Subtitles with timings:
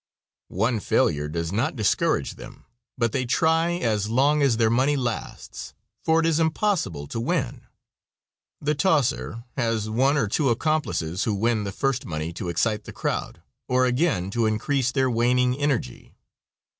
[0.47, 2.65] One failure does not discourage them,
[2.97, 7.67] but they try as long as their money lasts, for it is impossible to win.
[8.59, 12.91] The "tosser" has one or two accomplices who win the first money to excite the
[12.91, 16.15] crowd or again to increase their waning energy.